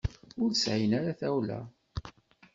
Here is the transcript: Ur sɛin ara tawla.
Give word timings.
Ur 0.43 0.51
sɛin 0.55 0.91
ara 0.99 1.19
tawla. 1.19 1.59